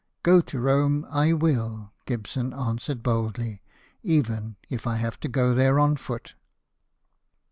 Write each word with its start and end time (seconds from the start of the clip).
"Go 0.23 0.41
to 0.41 0.59
Rome 0.59 1.05
I 1.11 1.31
will," 1.33 1.91
Gibson 2.07 2.53
answered 2.55 3.03
boldly," 3.03 3.61
even 4.01 4.55
if 4.67 4.87
I 4.87 4.95
have 4.95 5.19
to 5.19 5.27
go 5.29 5.53
there 5.53 5.77
on 5.79 5.95
foot." 5.95 6.33